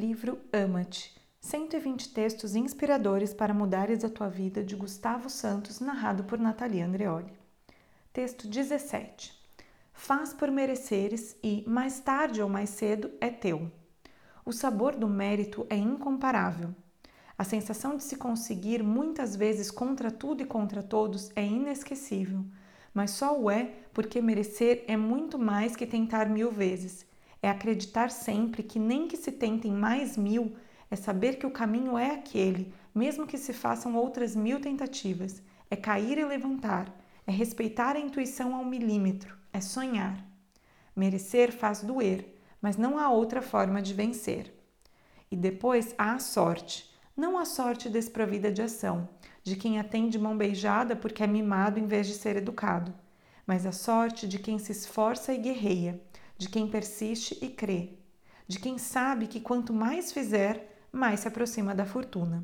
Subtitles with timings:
[0.00, 6.38] Livro Ama-te 120 textos inspiradores para mudares a tua vida de Gustavo Santos, narrado por
[6.38, 7.30] Natalia Andreoli.
[8.10, 9.30] Texto 17.
[9.92, 13.70] Faz por mereceres e, mais tarde ou mais cedo, é teu.
[14.42, 16.74] O sabor do mérito é incomparável.
[17.36, 22.42] A sensação de se conseguir muitas vezes contra tudo e contra todos é inesquecível,
[22.94, 27.09] mas só o é porque merecer é muito mais que tentar mil vezes
[27.42, 30.54] é acreditar sempre que nem que se tentem mais mil,
[30.90, 35.42] é saber que o caminho é aquele, mesmo que se façam outras mil tentativas.
[35.70, 36.92] É cair e levantar,
[37.26, 40.26] é respeitar a intuição ao milímetro, é sonhar.
[40.96, 44.52] Merecer faz doer, mas não há outra forma de vencer.
[45.30, 49.08] E depois há a sorte, não a sorte desprovida de ação,
[49.44, 52.92] de quem atende mão beijada porque é mimado em vez de ser educado,
[53.46, 56.00] mas a sorte de quem se esforça e guerreia,
[56.40, 57.98] de quem persiste e crê,
[58.48, 62.42] de quem sabe que quanto mais fizer, mais se aproxima da fortuna.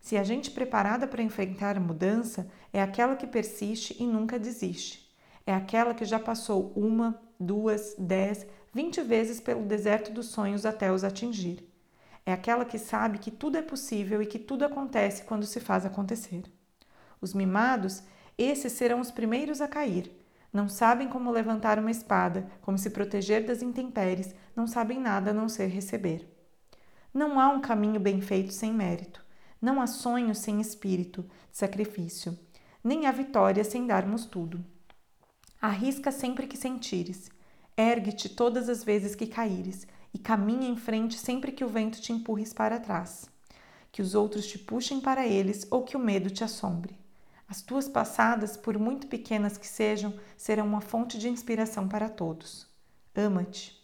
[0.00, 5.12] Se a gente preparada para enfrentar a mudança é aquela que persiste e nunca desiste.
[5.44, 10.92] É aquela que já passou uma, duas, dez, vinte vezes pelo deserto dos sonhos até
[10.92, 11.68] os atingir.
[12.24, 15.84] É aquela que sabe que tudo é possível e que tudo acontece quando se faz
[15.84, 16.44] acontecer.
[17.20, 18.04] Os mimados,
[18.38, 20.12] esses serão os primeiros a cair,
[20.52, 25.34] não sabem como levantar uma espada, como se proteger das intempéries, não sabem nada a
[25.34, 26.28] não ser receber.
[27.14, 29.24] Não há um caminho bem feito sem mérito.
[29.60, 32.38] Não há sonho sem espírito, de sacrifício.
[32.82, 34.64] Nem há vitória sem darmos tudo.
[35.60, 37.30] Arrisca sempre que sentires.
[37.76, 42.12] Ergue-te todas as vezes que caíres e caminha em frente sempre que o vento te
[42.12, 43.30] empurres para trás.
[43.92, 46.98] Que os outros te puxem para eles ou que o medo te assombre.
[47.50, 52.68] As tuas passadas, por muito pequenas que sejam, serão uma fonte de inspiração para todos.
[53.12, 53.79] Ama-te.